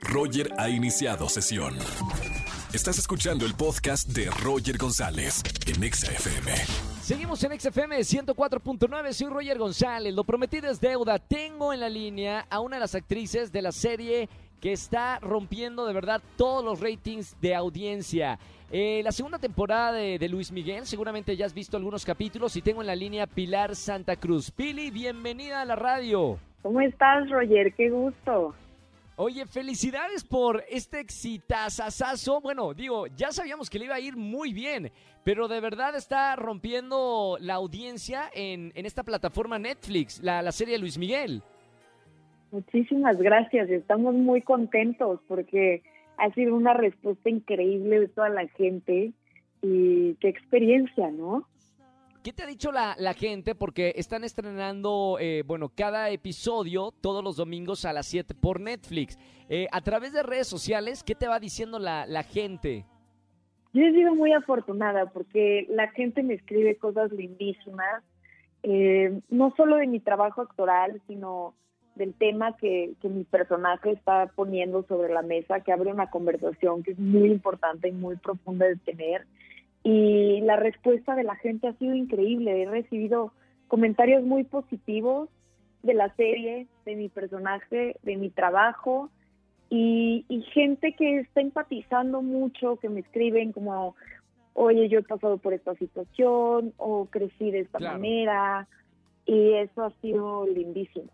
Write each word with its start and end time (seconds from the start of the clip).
Roger 0.00 0.52
ha 0.58 0.68
iniciado 0.68 1.28
sesión. 1.28 1.74
Estás 2.72 2.98
escuchando 2.98 3.44
el 3.44 3.54
podcast 3.54 4.08
de 4.08 4.30
Roger 4.42 4.78
González 4.78 5.42
en 5.66 5.82
Exa 5.82 6.12
FM. 6.12 6.52
Seguimos 7.00 7.42
en 7.42 7.58
XFM 7.58 7.98
104.9, 7.98 9.12
soy 9.12 9.28
Roger 9.28 9.58
González, 9.58 10.14
lo 10.14 10.24
prometido 10.24 10.70
es 10.70 10.80
deuda. 10.80 11.18
Tengo 11.18 11.72
en 11.72 11.80
la 11.80 11.88
línea 11.88 12.46
a 12.50 12.60
una 12.60 12.76
de 12.76 12.80
las 12.80 12.94
actrices 12.94 13.50
de 13.50 13.62
la 13.62 13.72
serie 13.72 14.28
que 14.60 14.72
está 14.72 15.18
rompiendo 15.20 15.86
de 15.86 15.94
verdad 15.94 16.22
todos 16.36 16.64
los 16.64 16.80
ratings 16.80 17.40
de 17.40 17.54
audiencia. 17.54 18.38
Eh, 18.70 19.00
la 19.02 19.10
segunda 19.10 19.38
temporada 19.38 19.92
de, 19.92 20.18
de 20.18 20.28
Luis 20.28 20.52
Miguel, 20.52 20.86
seguramente 20.86 21.36
ya 21.36 21.46
has 21.46 21.54
visto 21.54 21.76
algunos 21.76 22.04
capítulos 22.04 22.54
y 22.54 22.62
tengo 22.62 22.82
en 22.82 22.86
la 22.86 22.94
línea 22.94 23.26
Pilar 23.26 23.74
Santa 23.74 24.14
Cruz. 24.14 24.50
Pili, 24.52 24.90
bienvenida 24.90 25.62
a 25.62 25.64
la 25.64 25.74
radio. 25.74 26.38
¿Cómo 26.62 26.80
estás, 26.80 27.28
Roger? 27.30 27.74
Qué 27.74 27.90
gusto. 27.90 28.54
Oye, 29.22 29.44
felicidades 29.44 30.24
por 30.24 30.64
este 30.70 30.98
exitazazazo. 30.98 32.40
Bueno, 32.40 32.72
digo, 32.72 33.06
ya 33.06 33.32
sabíamos 33.32 33.68
que 33.68 33.78
le 33.78 33.84
iba 33.84 33.94
a 33.94 34.00
ir 34.00 34.16
muy 34.16 34.54
bien, 34.54 34.90
pero 35.24 35.46
de 35.46 35.60
verdad 35.60 35.94
está 35.94 36.34
rompiendo 36.36 37.36
la 37.38 37.56
audiencia 37.56 38.30
en, 38.32 38.72
en 38.74 38.86
esta 38.86 39.02
plataforma 39.02 39.58
Netflix, 39.58 40.22
la, 40.22 40.40
la 40.40 40.52
serie 40.52 40.78
Luis 40.78 40.96
Miguel. 40.96 41.42
Muchísimas 42.50 43.18
gracias. 43.18 43.68
Estamos 43.68 44.14
muy 44.14 44.40
contentos 44.40 45.20
porque 45.28 45.82
ha 46.16 46.32
sido 46.32 46.54
una 46.54 46.72
respuesta 46.72 47.28
increíble 47.28 48.00
de 48.00 48.08
toda 48.08 48.30
la 48.30 48.48
gente 48.48 49.12
y 49.60 50.14
qué 50.14 50.28
experiencia, 50.30 51.10
¿no? 51.10 51.46
¿Qué 52.22 52.34
te 52.34 52.42
ha 52.42 52.46
dicho 52.46 52.70
la, 52.70 52.94
la 52.98 53.14
gente? 53.14 53.54
Porque 53.54 53.94
están 53.96 54.24
estrenando, 54.24 55.16
eh, 55.18 55.42
bueno, 55.46 55.70
cada 55.74 56.10
episodio 56.10 56.92
todos 57.00 57.24
los 57.24 57.36
domingos 57.36 57.86
a 57.86 57.94
las 57.94 58.06
7 58.08 58.34
por 58.34 58.60
Netflix. 58.60 59.18
Eh, 59.48 59.68
a 59.72 59.80
través 59.80 60.12
de 60.12 60.22
redes 60.22 60.46
sociales, 60.46 61.02
¿qué 61.02 61.14
te 61.14 61.28
va 61.28 61.40
diciendo 61.40 61.78
la, 61.78 62.04
la 62.06 62.22
gente? 62.22 62.84
Yo 63.72 63.84
he 63.84 63.92
sido 63.92 64.14
muy 64.14 64.34
afortunada 64.34 65.06
porque 65.06 65.66
la 65.70 65.88
gente 65.92 66.22
me 66.22 66.34
escribe 66.34 66.76
cosas 66.76 67.10
lindísimas, 67.10 68.02
eh, 68.64 69.18
no 69.30 69.54
solo 69.56 69.76
de 69.76 69.86
mi 69.86 70.00
trabajo 70.00 70.42
actoral, 70.42 71.00
sino 71.06 71.54
del 71.94 72.12
tema 72.12 72.54
que, 72.58 72.92
que 73.00 73.08
mi 73.08 73.24
personaje 73.24 73.92
está 73.92 74.26
poniendo 74.34 74.82
sobre 74.88 75.10
la 75.10 75.22
mesa, 75.22 75.60
que 75.60 75.72
abre 75.72 75.90
una 75.90 76.10
conversación 76.10 76.82
que 76.82 76.90
es 76.90 76.98
muy 76.98 77.30
importante 77.30 77.88
y 77.88 77.92
muy 77.92 78.16
profunda 78.16 78.66
de 78.66 78.76
tener 78.76 79.26
y 79.82 80.40
la 80.42 80.56
respuesta 80.56 81.14
de 81.14 81.24
la 81.24 81.36
gente 81.36 81.68
ha 81.68 81.72
sido 81.74 81.94
increíble. 81.94 82.62
He 82.62 82.66
recibido 82.66 83.32
comentarios 83.68 84.22
muy 84.24 84.44
positivos 84.44 85.28
de 85.82 85.94
la 85.94 86.14
serie, 86.16 86.66
de 86.84 86.96
mi 86.96 87.08
personaje, 87.08 87.96
de 88.02 88.16
mi 88.16 88.30
trabajo 88.30 89.10
y, 89.70 90.24
y, 90.28 90.42
gente 90.52 90.94
que 90.94 91.20
está 91.20 91.40
empatizando 91.40 92.22
mucho, 92.22 92.76
que 92.76 92.88
me 92.88 93.00
escriben 93.00 93.52
como, 93.52 93.94
oye, 94.54 94.88
yo 94.88 94.98
he 94.98 95.02
pasado 95.02 95.38
por 95.38 95.54
esta 95.54 95.74
situación 95.76 96.74
o 96.76 97.06
crecí 97.06 97.50
de 97.50 97.60
esta 97.60 97.78
Claro. 97.78 97.98
manera 97.98 98.68
y 99.24 99.52
eso 99.54 99.84
ha 99.84 99.92
sido 100.02 100.46
lindísimo. 100.46 101.08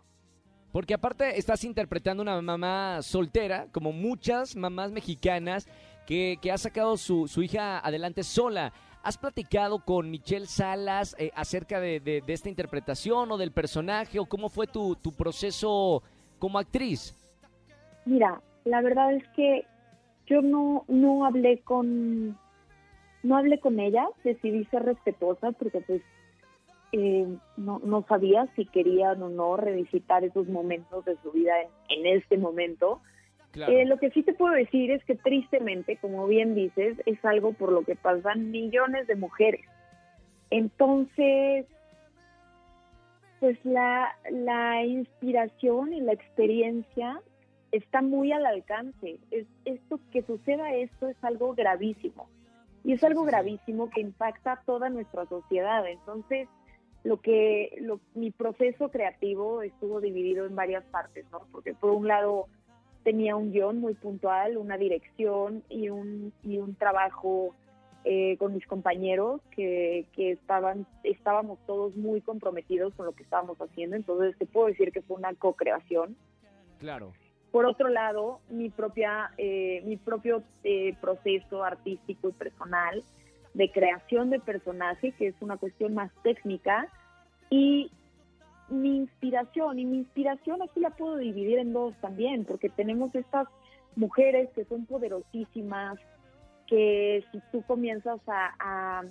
Porque 0.72 0.94
aparte 0.94 1.38
estás 1.38 1.64
interpretando 1.64 2.22
una 2.22 2.40
mamá 2.40 3.02
soltera, 3.02 3.66
como 3.72 3.92
muchas 3.92 4.56
mamás 4.56 4.90
mexicanas, 4.90 5.68
que, 6.06 6.38
ha 6.52 6.58
sacado 6.58 6.96
su, 6.96 7.28
su 7.28 7.42
hija 7.42 7.78
adelante 7.80 8.22
sola. 8.22 8.72
¿Has 9.02 9.18
platicado 9.18 9.78
con 9.84 10.10
Michelle 10.10 10.46
Salas 10.46 11.14
eh, 11.18 11.30
acerca 11.34 11.80
de, 11.80 12.00
de- 12.00 12.22
de 12.22 12.32
esta 12.32 12.48
interpretación 12.48 13.30
o 13.30 13.36
del 13.36 13.52
personaje 13.52 14.18
o 14.18 14.26
cómo 14.26 14.48
fue 14.48 14.66
tu, 14.66 14.96
tu 14.96 15.12
proceso 15.12 16.02
como 16.38 16.58
actriz? 16.58 17.14
Mira, 18.04 18.40
la 18.64 18.80
verdad 18.82 19.12
es 19.14 19.22
que 19.36 19.64
yo 20.26 20.42
no, 20.42 20.84
no 20.88 21.24
hablé 21.24 21.58
con 21.60 22.36
no 23.22 23.36
hablé 23.36 23.58
con 23.58 23.80
ella, 23.80 24.06
decidí 24.22 24.64
ser 24.66 24.84
respetuosa 24.84 25.50
porque 25.52 25.80
pues 25.80 26.02
eh, 26.92 27.26
no, 27.56 27.80
no 27.84 28.04
sabía 28.08 28.46
si 28.54 28.66
querían 28.66 29.20
o 29.22 29.28
no 29.28 29.56
revisitar 29.56 30.22
esos 30.24 30.48
momentos 30.48 31.04
de 31.04 31.16
su 31.22 31.32
vida 31.32 31.52
en, 31.60 32.06
en 32.06 32.16
este 32.18 32.38
momento. 32.38 33.00
Claro. 33.56 33.72
Eh, 33.72 33.86
lo 33.86 33.98
que 33.98 34.10
sí 34.10 34.22
te 34.22 34.34
puedo 34.34 34.52
decir 34.54 34.90
es 34.90 35.02
que 35.04 35.14
tristemente, 35.14 35.96
como 35.96 36.26
bien 36.26 36.54
dices, 36.54 36.98
es 37.06 37.24
algo 37.24 37.54
por 37.54 37.72
lo 37.72 37.84
que 37.84 37.96
pasan 37.96 38.50
millones 38.50 39.06
de 39.06 39.16
mujeres. 39.16 39.64
Entonces, 40.50 41.64
pues 43.40 43.58
la, 43.64 44.14
la 44.30 44.84
inspiración 44.84 45.94
y 45.94 46.02
la 46.02 46.12
experiencia 46.12 47.20
está 47.72 48.02
muy 48.02 48.30
al 48.30 48.44
alcance. 48.44 49.18
Es, 49.30 49.46
esto 49.64 50.00
que 50.12 50.22
suceda 50.22 50.74
esto 50.74 51.08
es 51.08 51.16
algo 51.24 51.54
gravísimo. 51.54 52.28
Y 52.84 52.92
es 52.92 53.02
algo 53.04 53.24
gravísimo 53.24 53.88
que 53.88 54.02
impacta 54.02 54.52
a 54.52 54.62
toda 54.66 54.90
nuestra 54.90 55.24
sociedad. 55.26 55.86
Entonces, 55.88 56.46
lo 57.04 57.20
que 57.22 57.76
lo- 57.80 58.00
mi 58.14 58.30
proceso 58.30 58.90
creativo 58.90 59.62
estuvo 59.62 60.00
dividido 60.00 60.44
en 60.44 60.54
varias 60.54 60.84
partes, 60.84 61.24
¿no? 61.32 61.40
Porque 61.50 61.72
por 61.72 61.90
un 61.92 62.06
lado 62.06 62.48
tenía 63.06 63.36
un 63.36 63.52
guion 63.52 63.78
muy 63.80 63.94
puntual, 63.94 64.56
una 64.56 64.76
dirección 64.76 65.62
y 65.68 65.90
un, 65.90 66.32
y 66.42 66.58
un 66.58 66.74
trabajo 66.74 67.54
eh, 68.02 68.36
con 68.36 68.52
mis 68.52 68.66
compañeros 68.66 69.40
que, 69.52 70.06
que 70.12 70.32
estaban 70.32 70.88
estábamos 71.04 71.60
todos 71.68 71.94
muy 71.94 72.20
comprometidos 72.20 72.92
con 72.94 73.06
lo 73.06 73.12
que 73.12 73.22
estábamos 73.22 73.58
haciendo. 73.58 73.94
Entonces, 73.94 74.36
te 74.38 74.44
puedo 74.44 74.66
decir 74.66 74.90
que 74.90 75.02
fue 75.02 75.18
una 75.18 75.32
co-creación. 75.34 76.16
Claro. 76.80 77.12
Por 77.52 77.66
otro 77.66 77.88
lado, 77.90 78.40
mi 78.50 78.70
propia, 78.70 79.30
eh, 79.38 79.82
mi 79.84 79.96
propio 79.96 80.42
eh, 80.64 80.96
proceso 81.00 81.62
artístico 81.62 82.30
y 82.30 82.32
personal 82.32 83.04
de 83.54 83.70
creación 83.70 84.30
de 84.30 84.40
personaje, 84.40 85.12
que 85.12 85.28
es 85.28 85.36
una 85.40 85.58
cuestión 85.58 85.94
más 85.94 86.10
técnica, 86.24 86.88
y 87.50 87.92
mi 88.68 88.96
inspiración, 88.96 89.78
y 89.78 89.84
mi 89.84 89.98
inspiración 89.98 90.62
aquí 90.62 90.80
la 90.80 90.90
puedo 90.90 91.16
dividir 91.16 91.58
en 91.58 91.72
dos 91.72 91.94
también, 92.00 92.44
porque 92.44 92.68
tenemos 92.68 93.14
estas 93.14 93.46
mujeres 93.94 94.50
que 94.54 94.64
son 94.64 94.86
poderosísimas, 94.86 95.98
que 96.66 97.24
si 97.30 97.40
tú 97.52 97.62
comienzas 97.62 98.20
a, 98.26 98.54
a, 98.58 99.02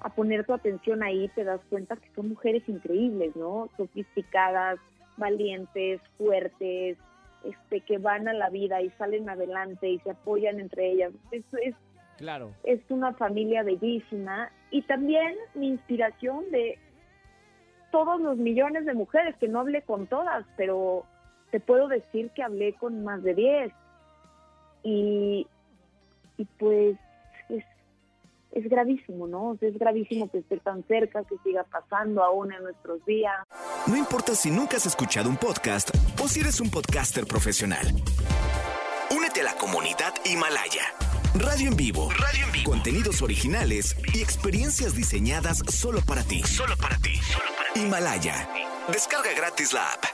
a 0.00 0.08
poner 0.14 0.44
tu 0.44 0.52
atención 0.52 1.02
ahí, 1.02 1.28
te 1.34 1.44
das 1.44 1.60
cuenta 1.70 1.96
que 1.96 2.10
son 2.14 2.30
mujeres 2.30 2.68
increíbles, 2.68 3.34
¿no? 3.36 3.68
Sofisticadas, 3.76 4.78
valientes, 5.16 6.00
fuertes, 6.16 6.98
este, 7.44 7.80
que 7.82 7.98
van 7.98 8.26
a 8.28 8.32
la 8.32 8.50
vida 8.50 8.82
y 8.82 8.90
salen 8.90 9.28
adelante 9.28 9.88
y 9.88 9.98
se 10.00 10.10
apoyan 10.10 10.58
entre 10.60 10.90
ellas. 10.92 11.12
Es, 11.30 11.44
es, 11.62 11.74
Claro. 12.16 12.50
es 12.64 12.80
una 12.88 13.12
familia 13.12 13.62
bellísima 13.62 14.50
y 14.72 14.82
también 14.82 15.36
mi 15.54 15.68
inspiración 15.68 16.50
de 16.50 16.76
todos 17.90 18.20
los 18.20 18.36
millones 18.36 18.86
de 18.86 18.94
mujeres, 18.94 19.36
que 19.38 19.48
no 19.48 19.60
hablé 19.60 19.82
con 19.82 20.06
todas, 20.06 20.44
pero 20.56 21.04
te 21.50 21.60
puedo 21.60 21.88
decir 21.88 22.30
que 22.30 22.42
hablé 22.42 22.74
con 22.74 23.04
más 23.04 23.22
de 23.22 23.34
10. 23.34 23.72
Y, 24.84 25.46
pues 26.58 26.96
es, 27.48 27.64
es 28.52 28.68
gravísimo, 28.68 29.26
¿no? 29.26 29.56
Es 29.60 29.78
gravísimo 29.78 30.30
que 30.30 30.38
esté 30.38 30.58
tan 30.58 30.84
cerca, 30.84 31.24
que 31.24 31.36
siga 31.42 31.64
pasando 31.64 32.22
aún 32.22 32.52
en 32.52 32.62
nuestros 32.62 33.04
días. 33.04 33.36
No 33.86 33.96
importa 33.96 34.34
si 34.34 34.50
nunca 34.50 34.76
has 34.76 34.86
escuchado 34.86 35.28
un 35.28 35.36
podcast 35.36 35.90
o 36.22 36.28
si 36.28 36.40
eres 36.40 36.60
un 36.60 36.70
podcaster 36.70 37.26
profesional. 37.26 37.86
Únete 39.14 39.40
a 39.40 39.44
la 39.44 39.54
comunidad 39.54 40.14
Himalaya. 40.24 41.07
Radio 41.34 41.68
en 41.70 41.76
vivo. 41.76 42.08
Radio 42.10 42.46
en 42.46 42.52
vivo. 42.52 42.70
Contenidos 42.70 43.22
originales 43.22 43.96
y 44.14 44.20
experiencias 44.20 44.94
diseñadas 44.94 45.58
solo 45.68 46.00
para 46.06 46.22
ti. 46.22 46.42
Solo 46.42 46.74
para 46.80 46.96
ti. 46.98 47.12
Himalaya. 47.74 48.48
Descarga 48.92 49.30
gratis 49.36 49.72
la 49.72 49.82
app. 49.92 50.04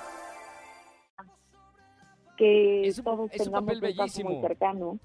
Que 2.37 2.87
Es 2.89 2.99
un- 2.99 3.05
todos 3.05 3.31
es 3.33 3.41
un 3.41 3.45
tengamos 3.47 3.67
papel 3.67 3.81
bellísimo. 3.81 4.31
muy 4.31 4.43
cercano. 4.43 4.99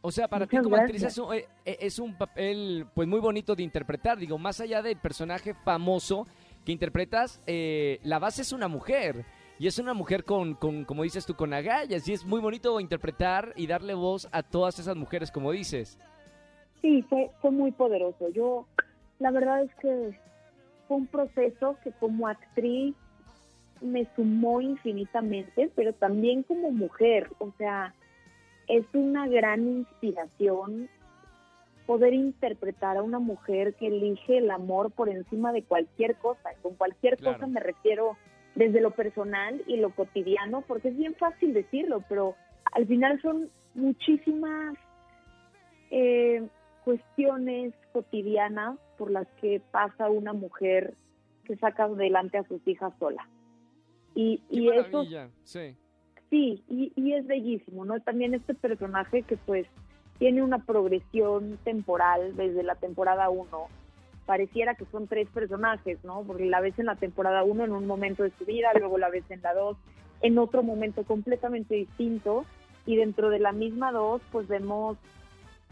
O 0.00 0.10
sea, 0.12 0.28
para 0.28 0.46
ti 0.46 0.56
como 0.58 0.76
actriz 0.76 1.02
es 1.02 1.18
un, 1.18 1.34
eh, 1.34 1.48
eh, 1.64 1.76
es 1.80 1.98
un 1.98 2.16
papel 2.16 2.86
pues 2.94 3.06
muy 3.08 3.20
bonito 3.20 3.54
de 3.54 3.62
interpretar. 3.62 4.18
Digo, 4.18 4.38
más 4.38 4.60
allá 4.60 4.80
del 4.82 4.96
personaje 4.98 5.54
famoso 5.54 6.26
que 6.68 6.72
interpretas, 6.72 7.40
eh, 7.46 7.98
la 8.02 8.18
base 8.18 8.42
es 8.42 8.52
una 8.52 8.68
mujer. 8.68 9.24
Y 9.58 9.68
es 9.68 9.78
una 9.78 9.94
mujer 9.94 10.24
con, 10.24 10.54
con, 10.54 10.84
como 10.84 11.02
dices 11.02 11.24
tú, 11.24 11.34
con 11.34 11.54
agallas. 11.54 12.06
Y 12.06 12.12
es 12.12 12.26
muy 12.26 12.40
bonito 12.42 12.78
interpretar 12.78 13.54
y 13.56 13.66
darle 13.66 13.94
voz 13.94 14.28
a 14.32 14.42
todas 14.42 14.78
esas 14.78 14.94
mujeres, 14.94 15.32
como 15.32 15.50
dices. 15.50 15.98
Sí, 16.82 17.00
fue, 17.08 17.30
fue 17.40 17.52
muy 17.52 17.72
poderoso. 17.72 18.28
Yo, 18.34 18.66
la 19.18 19.30
verdad 19.30 19.62
es 19.62 19.74
que 19.76 20.20
fue 20.86 20.98
un 20.98 21.06
proceso 21.06 21.78
que 21.82 21.90
como 21.92 22.28
actriz 22.28 22.94
me 23.80 24.06
sumó 24.14 24.60
infinitamente, 24.60 25.70
pero 25.74 25.94
también 25.94 26.42
como 26.42 26.70
mujer. 26.70 27.30
O 27.38 27.50
sea, 27.56 27.94
es 28.66 28.84
una 28.92 29.26
gran 29.26 29.66
inspiración 29.66 30.90
poder 31.88 32.12
interpretar 32.12 32.98
a 32.98 33.02
una 33.02 33.18
mujer 33.18 33.72
que 33.76 33.86
elige 33.86 34.36
el 34.36 34.50
amor 34.50 34.90
por 34.90 35.08
encima 35.08 35.54
de 35.54 35.62
cualquier 35.62 36.16
cosa. 36.16 36.50
Con 36.60 36.74
cualquier 36.74 37.16
Claro. 37.16 37.38
cosa 37.38 37.46
me 37.46 37.60
refiero 37.60 38.18
desde 38.54 38.82
lo 38.82 38.90
personal 38.90 39.62
y 39.66 39.78
lo 39.78 39.88
cotidiano, 39.94 40.60
porque 40.68 40.88
es 40.88 40.98
bien 40.98 41.14
fácil 41.14 41.54
decirlo, 41.54 42.04
pero 42.06 42.34
al 42.72 42.86
final 42.86 43.18
son 43.22 43.48
muchísimas 43.74 44.76
eh, 45.90 46.46
cuestiones 46.84 47.72
cotidianas 47.94 48.78
por 48.98 49.10
las 49.10 49.26
que 49.40 49.62
pasa 49.70 50.10
una 50.10 50.34
mujer 50.34 50.92
que 51.44 51.56
saca 51.56 51.84
adelante 51.84 52.36
a 52.36 52.44
sus 52.44 52.60
hijas 52.68 52.92
sola. 52.98 53.26
Y, 54.14 54.42
y 54.50 54.68
eso 54.68 55.04
sí, 55.44 55.74
sí 56.28 56.62
y, 56.68 56.92
y 56.96 57.14
es 57.14 57.26
bellísimo, 57.26 57.86
¿no? 57.86 57.98
También 58.00 58.34
este 58.34 58.52
personaje 58.52 59.22
que 59.22 59.38
pues 59.38 59.66
tiene 60.18 60.42
una 60.42 60.58
progresión 60.58 61.58
temporal 61.64 62.36
desde 62.36 62.62
la 62.62 62.74
temporada 62.74 63.30
1. 63.30 63.46
Pareciera 64.26 64.74
que 64.74 64.84
son 64.86 65.06
tres 65.06 65.28
personajes, 65.28 65.98
¿no? 66.04 66.22
Porque 66.26 66.46
la 66.46 66.60
ves 66.60 66.78
en 66.78 66.86
la 66.86 66.96
temporada 66.96 67.44
1 67.44 67.64
en 67.64 67.72
un 67.72 67.86
momento 67.86 68.24
de 68.24 68.32
su 68.38 68.44
vida, 68.44 68.68
luego 68.78 68.98
la 68.98 69.08
ves 69.08 69.24
en 69.30 69.40
la 69.42 69.54
2 69.54 69.76
en 70.20 70.38
otro 70.38 70.62
momento 70.62 71.04
completamente 71.04 71.76
distinto 71.76 72.44
y 72.84 72.96
dentro 72.96 73.30
de 73.30 73.38
la 73.38 73.52
misma 73.52 73.92
2 73.92 74.20
pues 74.32 74.48
vemos 74.48 74.98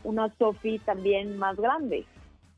una 0.04 0.32
Sophie 0.38 0.78
también 0.78 1.36
más 1.36 1.56
grande, 1.56 2.06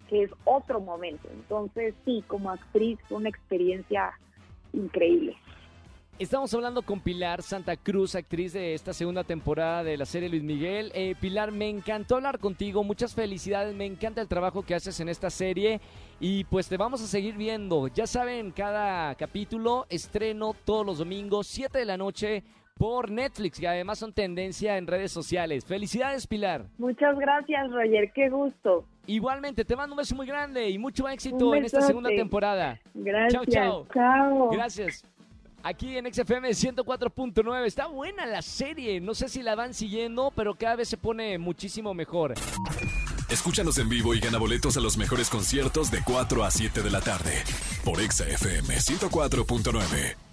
que 0.08 0.24
es 0.24 0.30
otro 0.44 0.80
momento. 0.80 1.28
Entonces 1.32 1.94
sí, 2.04 2.22
como 2.26 2.50
actriz 2.50 2.98
fue 3.08 3.18
una 3.18 3.30
experiencia 3.30 4.12
increíble. 4.72 5.36
Estamos 6.18 6.52
hablando 6.52 6.82
con 6.82 6.98
Pilar 6.98 7.42
Santa 7.42 7.76
Cruz, 7.76 8.16
actriz 8.16 8.52
de 8.52 8.74
esta 8.74 8.92
segunda 8.92 9.22
temporada 9.22 9.84
de 9.84 9.96
la 9.96 10.04
serie 10.04 10.28
Luis 10.28 10.42
Miguel. 10.42 10.90
Eh, 10.92 11.14
Pilar, 11.20 11.52
me 11.52 11.68
encantó 11.68 12.16
hablar 12.16 12.40
contigo, 12.40 12.82
muchas 12.82 13.14
felicidades, 13.14 13.72
me 13.76 13.86
encanta 13.86 14.20
el 14.20 14.26
trabajo 14.26 14.64
que 14.64 14.74
haces 14.74 14.98
en 14.98 15.08
esta 15.08 15.30
serie 15.30 15.80
y 16.18 16.42
pues 16.42 16.68
te 16.68 16.76
vamos 16.76 17.00
a 17.04 17.06
seguir 17.06 17.36
viendo. 17.36 17.86
Ya 17.86 18.08
saben, 18.08 18.50
cada 18.50 19.14
capítulo 19.14 19.86
estreno 19.90 20.56
todos 20.64 20.84
los 20.84 20.98
domingos, 20.98 21.46
7 21.46 21.78
de 21.78 21.84
la 21.84 21.96
noche 21.96 22.42
por 22.76 23.12
Netflix, 23.12 23.60
y 23.60 23.66
además 23.66 24.00
son 24.00 24.12
tendencia 24.12 24.76
en 24.76 24.88
redes 24.88 25.12
sociales. 25.12 25.64
Felicidades, 25.64 26.26
Pilar. 26.26 26.64
Muchas 26.78 27.16
gracias, 27.16 27.70
Roger, 27.70 28.10
qué 28.12 28.28
gusto. 28.28 28.84
Igualmente, 29.06 29.64
te 29.64 29.76
mando 29.76 29.94
un 29.94 29.98
beso 29.98 30.16
muy 30.16 30.26
grande 30.26 30.68
y 30.68 30.78
mucho 30.78 31.08
éxito 31.08 31.54
en 31.54 31.64
esta 31.64 31.80
segunda 31.80 32.10
temporada. 32.10 32.80
Gracias. 32.92 33.32
Chao, 33.32 33.44
chao. 33.46 33.86
Chao. 33.94 34.50
Gracias 34.50 35.04
aquí 35.62 35.96
en 35.96 36.12
XFM 36.12 36.50
104.9. 36.50 37.66
Está 37.66 37.86
buena 37.86 38.26
la 38.26 38.42
serie. 38.42 39.00
No 39.00 39.14
sé 39.14 39.28
si 39.28 39.42
la 39.42 39.54
van 39.54 39.74
siguiendo, 39.74 40.32
pero 40.34 40.54
cada 40.54 40.76
vez 40.76 40.88
se 40.88 40.96
pone 40.96 41.38
muchísimo 41.38 41.94
mejor. 41.94 42.34
Escúchanos 43.30 43.78
en 43.78 43.88
vivo 43.88 44.14
y 44.14 44.20
gana 44.20 44.38
boletos 44.38 44.76
a 44.76 44.80
los 44.80 44.96
mejores 44.96 45.28
conciertos 45.28 45.90
de 45.90 46.02
4 46.02 46.44
a 46.44 46.50
7 46.50 46.82
de 46.82 46.90
la 46.90 47.00
tarde 47.00 47.32
por 47.84 48.00
XFM 48.00 48.74
104.9. 48.76 50.27